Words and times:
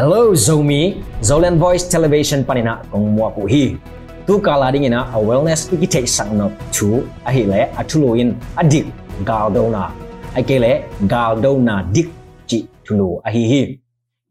Hello 0.00 0.32
Zomi, 0.32 1.00
Zolan 1.24 1.56
Voice 1.56 1.88
Television 1.88 2.44
panina 2.44 2.84
kong 2.92 3.16
mua 3.16 3.32
ku 3.32 3.48
hi. 3.48 3.76
Tu 4.28 4.36
kala 4.44 4.68
ding 4.72 4.84
ina 4.84 5.08
a 5.16 5.18
wellness 5.20 5.72
iki 5.72 5.88
take 5.88 6.08
sang 6.08 6.36
no 6.36 6.52
tu 6.76 7.00
a 7.24 7.32
hi 7.32 7.48
le 7.48 7.60
a 7.80 7.82
tu 7.84 8.12
in 8.12 8.36
a 8.60 8.62
dik 8.64 8.92
gal 9.24 9.48
do 9.48 9.72
na. 9.72 9.88
Ai 10.36 10.44
ke 10.44 10.60
le 10.60 10.72
gal 11.08 11.40
do 11.40 11.56
na 11.56 11.80
dik 11.96 12.08
chi 12.44 12.64
tu 12.84 12.92
lu 13.00 13.08
a 13.24 13.32
hi 13.32 13.42
hi. 13.52 13.60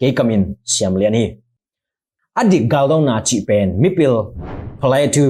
Ke 0.00 0.12
kamin 0.12 0.52
siam 0.64 1.00
lian 1.00 1.16
hi. 1.16 1.47
Adik 2.38 2.68
Galdo 2.72 2.96
na 3.02 3.20
chi 3.28 3.42
pen 3.48 3.68
mipil 3.82 4.14
Plato, 4.80 5.26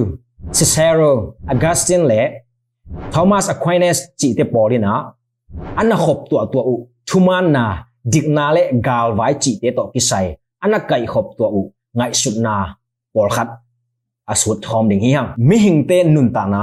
Cicero, 0.53 1.33
Augustine 1.47 2.05
le 2.11 2.21
Thomas 3.11 3.49
Aquinas 3.49 3.99
chi 4.19 4.35
te 4.37 4.43
polina. 4.43 4.93
Anna 5.79 5.95
khop 6.03 6.29
tu 6.29 6.35
tu 6.51 6.59
u 6.73 6.75
thuman 7.07 7.45
na 7.55 7.65
dikna 8.11 8.45
le 8.55 8.63
gal 8.85 9.07
vai 9.17 9.33
chi 9.43 9.51
te 9.61 9.71
to 9.77 9.83
ki 9.93 9.99
sai 10.09 10.27
ana 10.63 10.77
kai 10.89 11.05
khop 11.13 11.27
tu 11.37 11.45
u 11.59 11.61
ngai 11.97 12.13
sut 12.21 12.35
na 12.45 12.53
por 13.13 13.29
khat 13.35 13.49
asut 14.31 14.57
thom 14.65 14.83
ding 14.89 15.01
hi 15.05 15.11
hang 15.17 15.29
mi 15.47 15.57
hing 15.65 15.79
te 15.89 15.97
nun 16.03 16.27
ta 16.35 16.43
na 16.53 16.61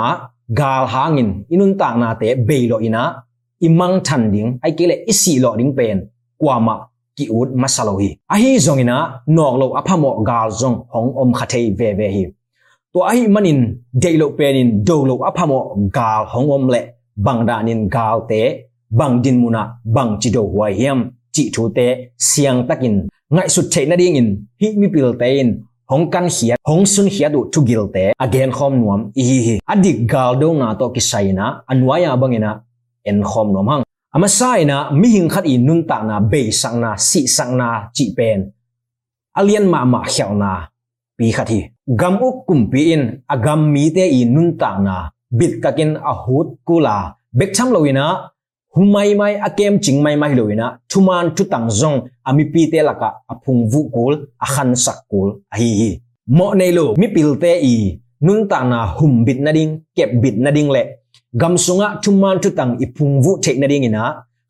gal 0.59 0.85
hangin 0.93 1.31
inun 1.55 1.73
ta 1.81 1.89
na 2.03 2.09
te 2.21 2.29
beilo 2.49 2.77
ina 2.87 3.03
imang 3.67 3.95
than 4.07 4.23
ding 4.33 4.51
ai 4.65 4.73
kele 4.79 4.95
isi 5.13 5.33
lo 5.43 5.51
ding 5.59 5.73
pen 5.79 5.99
kwa 6.41 6.57
ma 6.67 6.77
ki 7.17 7.25
ut 7.39 7.49
masalo 7.63 7.93
hi. 8.01 8.09
A 8.33 8.37
hi 8.43 8.59
zong 8.59 8.81
ina 8.85 8.97
nok 9.27 9.55
lo 9.61 9.67
aphamo 9.81 10.11
gal 10.29 10.49
zong 10.61 10.77
hong 10.93 11.11
om 11.21 11.33
khathei 11.39 11.67
ve 11.79 11.89
ve 11.99 12.07
hi. 12.15 12.25
To 12.93 13.01
a 13.01 13.13
hi 13.17 13.27
manin, 13.35 13.61
dei 14.03 14.17
lo 14.17 14.27
penin 14.39 14.85
do 14.87 15.05
lo 15.09 15.15
aphamo 15.29 15.59
gal 15.97 16.23
hong 16.33 16.51
om 16.51 16.69
le. 16.69 16.81
Bangdanin 17.17 17.89
gal 17.89 18.19
te, 18.29 18.41
bang 18.91 19.23
din 19.23 19.37
muna, 19.43 19.63
bang 19.85 20.11
chi 20.21 20.31
do 20.31 20.43
huai 20.43 20.73
hiam, 20.79 20.99
chi 21.35 21.51
thu 21.55 21.63
te, 21.77 21.87
siang 22.19 22.69
takin 22.69 23.09
ngai 23.31 23.49
su 23.49 23.63
the 23.73 23.87
na 23.87 23.97
ding 23.97 24.17
in, 24.17 24.47
hi 24.61 24.69
mi 24.77 24.87
pil 24.89 25.15
te 25.21 25.39
in. 25.39 25.51
Hong 25.89 26.11
kan 26.11 26.29
hia, 26.35 26.57
hong 26.65 26.87
sun 26.87 27.07
hia 27.07 27.29
du 27.29 27.49
tu 27.53 27.65
gil 27.67 27.87
te. 27.95 28.13
Again 28.19 28.51
khom 28.51 28.73
nuam 28.81 29.11
i 29.15 29.23
hi 29.23 29.39
hi. 29.47 29.55
Adik 29.73 29.97
gal 30.13 30.35
do 30.41 30.55
na 30.55 30.75
to 30.75 30.89
ki 30.95 31.01
saina 31.01 31.63
anwaya 31.71 32.17
bangina 32.21 32.51
en 33.05 33.23
khom 33.23 33.53
nuam 33.53 33.69
hang 33.69 33.83
ama 34.17 34.29
saina 34.29 34.77
mi 35.01 35.09
hing 35.15 35.29
khat 35.33 35.45
i 35.53 35.55
nun 35.67 35.81
ta 35.89 35.97
na, 36.09 36.17
be 36.33 36.41
sang 36.61 36.81
na, 36.81 36.91
si 37.09 37.21
sang 37.37 37.53
na, 37.61 37.69
chi 37.97 38.05
pen. 38.17 38.41
Alian 39.39 39.67
ma 39.73 39.81
ma 39.93 40.01
khiao 40.13 40.33
na, 40.43 40.51
pi 41.19 41.27
khat 41.37 41.49
hi. 41.53 41.61
Gam 42.01 42.15
u 42.27 42.29
kum 42.47 42.61
pi 42.73 42.81
in 42.95 43.03
agam 43.35 43.61
mi 43.73 43.85
te 43.97 44.05
i 44.19 44.21
nun 44.35 44.49
ta 44.61 44.71
na, 44.87 44.97
bit 45.39 45.53
kakin 45.63 45.93
a 46.11 46.13
hut 46.23 46.49
kula 46.67 46.97
bek 47.39 47.51
cham 47.57 47.69
loina 47.75 48.07
humai 48.75 49.11
mai 49.21 49.35
akem 49.47 49.75
ching 49.85 49.99
mai 50.05 50.17
mai 50.23 50.33
loina 50.39 50.67
thuman 50.91 51.27
thu 51.37 51.43
tang 51.53 51.69
zong 51.81 51.99
ami 52.29 52.45
pi 52.53 52.63
te 52.73 52.79
laka 52.89 53.09
aphung 53.33 53.63
vu 53.71 53.81
kul, 53.95 54.15
a 54.45 54.47
khan 54.55 54.71
sak 54.85 54.99
kul, 55.11 55.29
a 55.53 55.55
hi 55.61 55.69
hi. 55.81 55.91
Mo 56.37 56.47
nei 56.59 56.73
lo, 56.79 56.85
mi 57.01 57.07
pil 57.15 57.31
te 57.43 57.53
i 57.73 57.75
nun 58.27 58.41
ta 58.51 58.59
na 58.71 58.79
hum 58.97 59.13
bit 59.27 59.39
na 59.45 59.51
ding, 59.57 59.73
kep 59.97 60.11
bit 60.23 60.37
na 60.45 60.51
ding 60.57 60.71
le 60.75 60.83
gam 61.41 61.55
sunga 61.57 62.01
thuman 62.03 62.41
tu 62.43 62.51
tang 62.51 62.73
i 62.81 62.87
phung 62.97 63.21
vu 63.25 63.33
the 63.43 63.53
na 63.59 63.67
ding 63.67 63.85
ina. 63.85 64.05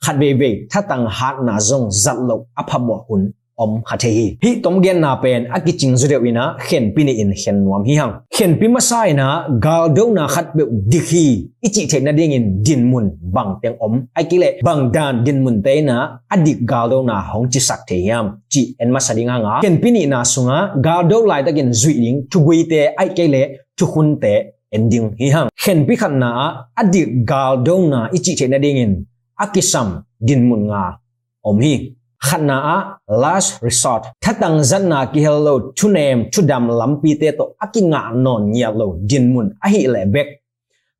Khat 0.05 0.17
ve 0.20 0.33
ve, 0.33 0.51
tha 0.70 0.81
tang 0.89 1.06
hat 1.11 1.37
na 1.47 1.59
zong 1.59 1.91
zat 1.91 2.17
lo 2.28 2.47
apha 2.61 2.78
mo 2.78 2.97
hun 3.09 3.33
om 3.56 3.83
khathe 3.89 4.11
hi. 4.17 4.27
Hi 4.43 4.61
tom 4.62 4.83
gen 4.83 5.01
na 5.01 5.17
pen 5.23 5.47
aki 5.56 5.73
ching 5.78 5.95
zure 6.01 6.17
wina 6.25 6.45
khen 6.67 6.93
pini 6.95 7.12
in 7.23 7.33
khen 7.41 7.56
nuam 7.65 7.83
hi 7.89 7.95
hang. 8.01 8.12
Khen 8.37 8.51
pi 8.61 8.67
ma 8.69 8.81
sai 8.81 9.12
na 9.12 9.48
gal 9.65 9.89
do 9.97 10.05
na 10.17 10.28
khat 10.34 10.47
be 10.56 10.65
dikhi 10.93 11.27
ichi 11.67 11.83
the 11.91 11.98
na 12.01 12.12
ding 12.12 12.33
in 12.33 12.62
din 12.62 12.91
mun 12.91 13.06
bang 13.34 13.50
teng 13.62 13.77
om. 13.81 13.94
Ai 14.19 14.25
kile 14.31 14.49
bang 14.66 14.93
dan 14.93 15.25
din 15.25 15.38
mun 15.44 15.62
te 15.65 15.81
na 15.81 15.97
adik 16.34 16.59
gal 16.71 16.88
do 16.91 17.03
na 17.03 17.15
hong 17.31 17.47
chi 17.53 17.61
sak 17.69 17.81
the 17.88 17.97
yam 18.09 18.27
chi 18.53 18.62
en 18.78 18.88
ma 18.94 19.00
sadinga 19.06 19.37
nga 19.43 19.55
khen 19.62 19.77
pini 19.82 20.03
na 20.06 20.19
sunga, 20.32 20.59
gal 20.84 21.03
do 21.11 21.19
lai 21.31 21.43
takin 21.47 21.71
zui 21.81 21.94
ding 22.05 22.19
tu 22.31 22.38
gui 22.47 22.59
te, 22.71 22.81
ai 23.00 23.09
kile 23.16 23.43
tu 23.78 23.84
hun 23.87 24.09
te 24.22 24.34
ending 24.72 25.16
hi 25.19 25.28
hang. 25.34 25.49
Khen 25.62 25.87
pi 25.87 25.97
khan 25.97 26.19
na 26.19 26.31
adik 26.77 27.09
gal 27.27 27.62
dong 27.66 27.91
na 27.91 28.09
ichi 28.12 28.34
che 28.37 28.47
na 28.49 28.59
dingin. 28.59 29.04
Akisam 29.38 30.04
din 30.21 30.49
mun 30.49 30.66
nga. 30.69 30.99
Om 31.44 31.60
hi. 31.60 31.93
Khan 32.19 32.47
na, 32.47 32.97
last 33.09 33.62
resort. 33.62 34.06
Thatang 34.25 34.59
zanna 34.71 35.12
ki 35.12 35.21
hello 35.21 35.72
thunem 35.76 36.31
thudam 36.32 36.69
lampi 36.69 37.19
te 37.21 37.31
to 37.38 37.44
akinga 37.62 38.15
non 38.15 38.50
nya 38.53 38.71
lo 38.71 38.99
dinmun 39.06 39.49
a 39.65 39.69
hi 39.69 39.87
le 39.87 40.06
bek. 40.15 40.28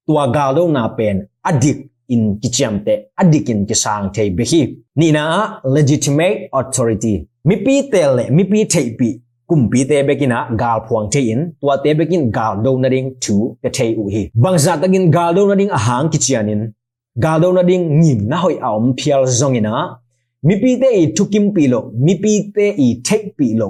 Tua 0.07 0.25
galo 0.33 0.69
na 0.71 0.89
pen 0.89 1.27
adik 1.45 1.79
in 2.09 2.39
kicham 2.41 2.85
te 2.85 2.95
adik 3.21 3.49
in 3.49 3.67
kisang 3.67 4.13
te 4.15 4.31
behi 4.31 4.77
ni 4.97 5.13
na, 5.13 5.61
legitimate 5.65 6.49
authority. 6.53 7.27
Mi 7.45 7.57
pi 7.65 7.91
te 7.91 8.03
le, 8.17 8.31
mi 8.31 8.45
pi 8.45 8.65
te 8.65 8.97
pi 8.99 9.21
kum 9.49 9.71
pi 9.71 9.85
te 9.89 9.97
a 10.01 10.41
gal 10.63 10.79
phuang 10.89 11.09
te 11.13 11.21
in 11.33 11.41
tua 11.61 11.77
te 11.85 11.95
bekin 11.95 12.31
gal 12.31 12.63
do 12.65 12.79
na 12.79 12.89
ding 12.89 13.15
tu 13.21 13.57
ke 13.63 13.69
te 13.73 13.95
u 14.03 14.09
hi. 14.15 14.31
Bangza 14.35 14.73
tagin 14.83 15.11
gal 15.11 15.35
do 15.35 15.47
na 15.49 15.55
ding 15.55 15.69
ahang 15.69 16.09
kichianin 16.13 16.73
gal 17.25 17.41
do 17.41 17.53
na 17.53 17.63
ding 17.63 18.01
ngim 18.01 18.29
na 18.29 18.37
hoi 18.37 18.57
aum 18.69 18.95
phial 18.99 19.25
zongina 19.39 19.73
mi 20.43 20.55
pi 20.63 20.71
te 20.81 20.89
i 21.03 21.07
thukim 21.17 21.55
pi 21.55 21.67
lo 21.73 21.81
mi 22.05 22.15
pi 22.23 22.33
te 22.55 22.67
i 22.87 22.89
thek 23.07 23.23
pi 23.39 23.47
lo 23.61 23.69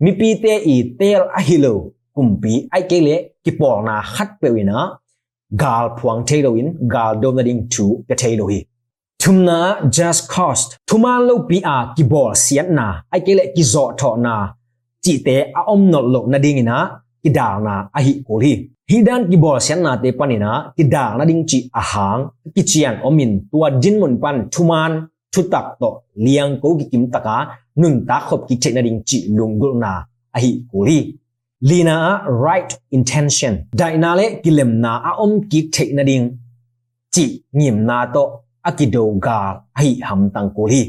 mi 0.00 0.12
pi 0.18 0.28
te 0.42 0.52
i 0.74 0.76
tel 0.98 1.22
a 1.38 1.40
hi 1.48 1.56
lo 1.64 1.72
kum 2.14 2.28
pi 2.42 2.52
ai 2.74 2.82
ke 2.90 2.98
le 3.06 3.16
ki 3.44 3.50
por 3.58 3.76
na 3.88 3.94
khat 4.14 4.30
pe 4.40 4.48
wi 4.54 4.62
na 4.70 4.78
gal 5.62 5.86
phuang 5.98 6.20
te 6.28 6.42
lo 6.42 6.50
in 6.60 6.68
gal 6.94 7.12
do 7.22 7.28
na 7.32 7.42
ding 7.48 7.62
tu 7.72 7.86
ke 8.08 8.14
te 8.22 8.36
lo 8.36 8.46
hi. 8.52 8.60
Thumna 9.22 9.90
just 9.90 10.28
cost. 10.28 10.68
Thuman 10.88 11.26
lo 11.28 11.34
pi 11.48 11.58
a 11.64 11.78
ki 11.96 12.04
bol 12.12 12.34
sian 12.34 12.74
na 12.78 12.86
ai 13.12 13.20
ke 13.26 13.32
le 13.38 13.44
ki 13.54 13.62
zo 13.62 13.84
tho 13.98 14.10
na 14.16 14.34
chỉ 15.06 15.22
tế 15.26 15.36
a 15.54 15.60
om 15.66 15.90
no 15.90 16.00
lo 16.00 16.20
na 16.26 16.38
ding 16.38 16.56
ina 16.56 16.78
ki 17.22 17.30
dal 17.38 17.64
na 17.66 17.74
a 17.92 18.00
hi 18.06 18.12
ko 18.28 18.34
hi 18.44 18.52
hi 18.90 18.96
dan 19.06 19.30
ki 19.30 19.36
bol 19.36 19.58
sian 19.60 19.82
na 19.82 19.92
te 20.02 20.08
panina 20.18 20.50
ki 20.76 20.84
dal 20.94 21.18
na 21.18 21.24
ding 21.24 21.44
chi 21.50 21.58
a 21.80 21.82
hang 21.92 22.22
ki 22.54 22.62
chian 22.70 22.94
omin 23.02 23.32
tua 23.52 23.68
din 23.82 24.00
mun 24.00 24.14
pan 24.22 24.36
thuman 24.52 24.92
thu 25.32 25.42
tak 25.52 25.64
to 25.80 25.90
liang 26.24 26.52
ko 26.62 26.68
ki 26.78 26.84
kim 26.92 27.04
taka 27.12 27.36
nun 27.80 27.94
ta 28.08 28.16
khop 28.28 28.40
ki 28.48 28.54
che 28.62 28.70
na 28.76 28.80
ding 28.86 29.00
chi 29.08 29.18
lungul 29.36 29.72
na 29.82 29.92
a 30.36 30.38
hi 30.42 30.50
ko 30.72 30.78
li 30.88 30.98
lina 31.68 31.96
right 32.44 32.70
intention 32.96 33.54
dai 33.78 33.94
na 34.02 34.10
le 34.18 34.26
kilem 34.42 34.70
na 34.84 34.92
a 35.08 35.10
om 35.24 35.32
ki 35.50 35.60
che 35.74 35.84
na 35.96 36.02
ding 36.10 36.26
chi 37.14 37.24
ngim 37.58 37.76
na 37.88 37.96
to 38.14 38.24
akido 38.68 39.02
ga 39.24 39.38
hi 39.78 39.88
ham 40.06 40.20
tang 40.34 40.50
ko 40.56 40.62
li 40.72 40.82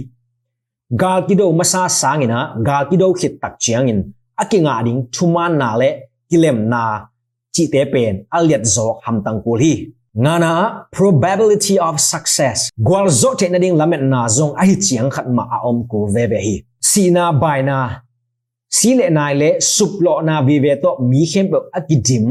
gal 0.92 1.28
kido 1.28 1.52
masa 1.52 1.90
sangina 1.90 2.56
gal 2.64 2.88
kido 2.90 3.12
khit 3.14 3.40
tak 3.42 3.60
chiangin 3.60 4.14
akinga 4.38 4.84
ding 4.86 5.02
thuman 5.12 5.58
na 5.58 5.76
le, 5.76 5.90
kilem 6.30 6.70
na 6.70 7.08
chi 7.54 7.68
te 7.74 7.82
pen, 7.92 8.26
aliat 8.36 8.64
zok 8.76 8.98
ham 9.06 9.18
tang 9.26 9.42
kul 9.44 9.58
li 9.60 9.74
ngana 10.24 10.52
probability 10.92 11.76
of 11.80 12.00
success. 12.00 12.70
Gwal 12.86 13.10
zo 13.10 13.34
te 13.40 13.50
na 13.50 13.60
ding 13.60 13.76
lamet 13.76 14.02
na 14.02 14.28
zong 14.28 14.54
a 14.62 14.64
hi 14.70 14.76
chiang 14.86 15.10
khat 15.10 15.28
ma 15.30 15.44
a 15.56 15.58
om 15.70 15.88
kul 15.90 16.06
ve 16.14 16.24
ve 16.32 16.40
hi. 16.46 16.56
Sina 16.90 17.32
bai 17.42 17.62
na, 17.70 17.78
si 18.70 18.90
le 19.00 19.10
nai 19.10 19.34
le, 19.42 19.50
sup 19.60 19.92
lo 20.06 20.14
na 20.22 20.42
vi 20.48 20.56
ve 20.64 20.72
to 20.84 20.92
mi 21.10 21.26
khem 21.32 21.46
pe 21.52 21.58
akidim 21.78 22.26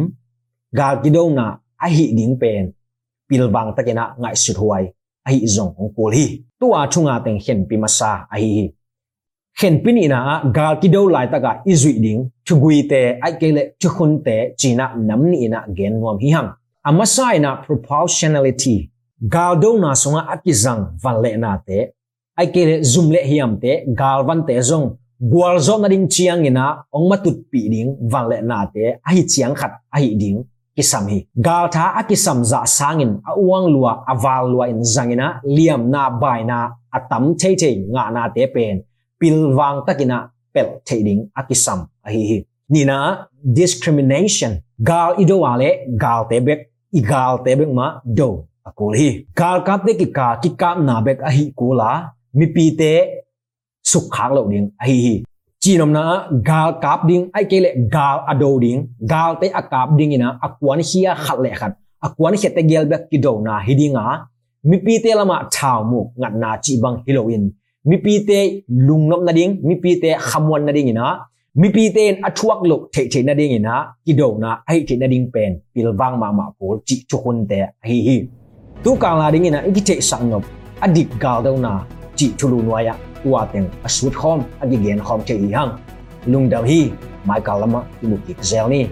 gal 0.78 0.94
ki 1.02 1.10
do 1.16 1.22
na 1.38 1.46
a 1.84 1.86
hi 1.96 2.06
ding 2.18 2.34
pen. 2.40 2.64
Pil 3.28 3.44
takena 3.76 4.04
ngai 4.20 4.36
sut 4.44 4.56
huai 4.62 4.84
ai 5.28 5.38
zong 5.54 5.72
ong 5.80 5.92
kul 5.96 6.12
hi 6.16 6.26
tu 6.60 6.66
a 6.80 6.82
thunga 6.92 7.14
teng 7.24 7.38
hen 7.46 7.66
pi 7.68 7.76
masa 7.76 8.10
ai 8.34 8.42
hi. 8.56 8.64
Hen 9.60 9.72
hen 9.72 9.82
pin 9.84 9.96
ina 10.04 10.20
gal 10.56 10.74
ki 10.80 10.88
do 10.94 11.08
lai 11.14 11.26
ta 11.32 11.38
ga 11.44 11.52
izui 11.72 11.94
ding 12.04 12.20
thu 12.46 12.54
gui 12.62 12.82
te, 12.90 13.02
ai 13.24 13.32
ke 13.40 13.48
le 13.56 13.62
thu 13.80 13.88
khun 13.96 14.12
te, 14.26 14.36
china 14.60 14.84
nam 15.08 15.22
ni 15.30 15.48
na 15.48 15.60
gen 15.76 15.92
nuam 16.00 16.18
hi 16.22 16.30
hang. 16.36 16.50
Amasai 16.88 17.40
na 17.40 17.50
proportionality. 17.66 18.76
Gal 19.34 19.56
do 19.62 19.78
na 19.78 19.94
songa 19.94 20.22
akizang 20.34 20.82
van 21.02 21.16
le 21.22 21.30
na 21.36 21.56
te. 21.66 21.78
Ai 22.38 22.46
ke 22.54 22.62
zoom 22.92 23.10
le 23.14 23.20
hiam 23.30 23.52
te, 23.62 23.72
gal 24.00 24.24
van 24.28 24.46
te 24.46 24.54
zong. 24.70 24.86
Gwal 25.32 25.58
zo 25.66 25.78
na 25.78 25.88
ding 25.88 26.06
chiang 26.14 26.44
ina, 26.46 26.66
ong 26.92 27.08
matut 27.10 27.38
pi 27.50 27.60
ding 27.72 27.90
van 28.12 28.28
le 28.30 28.38
na 28.42 28.58
te. 28.74 28.84
A 29.08 29.10
chiang 29.32 29.54
khat 29.54 29.72
ai 29.96 30.14
ding 30.20 30.38
kisam 30.76 31.08
hi. 31.08 31.18
Gal 31.46 31.68
tha 31.74 31.84
akisam 32.00 32.44
za 32.44 32.60
sangin, 32.78 33.12
a 33.30 33.32
uang 33.46 33.66
lua 33.74 33.92
aval 34.12 34.42
lua 34.52 34.64
in 34.72 34.80
zangina, 34.94 35.40
liam 35.56 35.88
na 35.94 36.10
bai 36.22 36.44
na 36.50 36.58
atam 36.96 37.34
thei 37.40 37.54
thei, 37.62 37.74
nga 37.92 38.04
na 38.14 38.22
te 38.34 38.46
pen. 38.54 38.76
Pil 39.20 39.36
wang 39.58 39.78
takina, 39.86 40.18
pel 40.54 40.68
thei 40.86 41.00
ding 41.06 41.22
akisam 41.40 41.88
a 42.06 42.08
hi 42.14 42.22
hi. 42.30 42.38
Nina, 42.68 42.98
discrimination. 43.58 44.52
Gal 44.88 45.10
ido 45.22 45.36
wale, 45.44 45.70
gal 46.02 46.22
te 46.30 46.36
bek 46.46 46.60
igal 46.98 47.34
te 47.44 47.54
bek 47.58 47.70
ma, 47.78 47.86
do 48.18 48.28
akul 48.68 48.92
hi. 49.00 49.08
Gal 49.40 49.58
kap 49.66 49.86
te 49.86 49.92
ki 50.00 50.08
ka, 50.16 50.28
ki 50.42 50.50
kap 50.60 50.76
na 50.88 51.00
bek 51.06 51.18
a 51.28 51.30
hi 51.36 51.44
kula, 51.58 51.90
mi 52.38 52.46
pi 52.54 52.64
te 52.80 52.92
suk 53.90 54.04
khak 54.14 54.30
lo 54.36 54.42
ding 54.50 54.68
a 54.82 54.84
hi 54.90 54.96
hi. 55.06 55.14
Chinom 55.66 55.90
na 55.92 56.30
gal 56.48 56.78
kap 56.82 57.00
ding 57.08 57.24
ai 57.36 57.44
kele 57.50 57.70
gal 57.94 58.18
ado 58.30 58.58
ding 58.62 58.86
gal 59.12 59.34
te 59.40 59.46
akap 59.60 59.88
ding 59.98 60.10
ina 60.16 60.28
akwan 60.46 60.80
hia 60.88 61.12
khat 61.24 61.38
le 61.44 61.50
khat 61.60 61.72
akwan 62.06 62.34
khete 62.42 62.62
gel 62.70 62.84
bek 62.90 63.02
ki 63.10 63.18
do 63.24 63.32
na 63.46 63.54
hidinga 63.66 64.04
mi 64.68 64.76
pi 64.84 64.94
te 65.04 65.10
lama 65.18 65.36
thau 65.54 65.78
mu 65.90 66.00
ngat 66.20 66.34
na 66.42 66.50
chi 66.64 66.72
bang 66.82 66.96
heroin 67.06 67.44
mi 67.88 67.96
pi 68.04 68.12
te 68.28 68.38
lungnom 68.86 69.20
na 69.26 69.32
ding 69.38 69.52
mi 69.66 69.74
pi 69.82 69.90
te 70.02 70.10
khamwan 70.28 70.62
na 70.66 70.72
ding 70.76 70.88
ina 70.92 71.06
mi 71.60 71.68
pi 71.74 71.82
ten 71.96 72.12
athuak 72.26 72.58
lo 72.70 72.76
the 72.94 73.02
the 73.12 73.20
na 73.28 73.34
ding 73.38 73.52
ina 73.58 73.74
ki 74.04 74.12
do 74.20 74.28
na 74.42 74.50
ai 74.70 74.78
the 74.88 74.94
na 75.00 75.06
ding 75.12 75.26
pen 75.34 75.52
pil 75.74 75.88
wang 76.00 76.14
ma 76.20 76.28
ma 76.38 76.44
ko 76.58 76.66
chi 76.86 76.96
chukun 77.10 77.36
te 77.50 77.58
hi 77.88 77.96
hi 78.06 78.16
tu 78.84 78.90
ka 79.02 79.10
la 79.20 79.26
ding 79.34 79.46
ina 79.50 79.58
iki 79.68 79.80
the 79.88 79.94
sang 80.08 80.24
ngop 80.30 80.44
adik 80.84 81.08
gal 81.22 81.38
do 81.46 81.52
na 81.64 81.72
chi 82.18 82.26
chulu 82.38 82.58
noya 82.68 82.94
tua 83.26 83.42
teng 83.52 83.66
asut 83.82 84.14
khom 84.14 84.42
agi 84.62 84.76
gen 84.84 84.98
khom 85.06 85.20
che 85.26 85.34
hi 85.34 85.48
hang 85.52 85.70
lung 86.26 86.50
dam 86.50 86.64
hi 86.64 86.90
mai 87.24 87.40
kalama 87.40 87.80
ki 88.00 88.06
mu 88.10 88.16
ki 88.26 88.34
zel 88.50 88.68
ni 88.68 88.86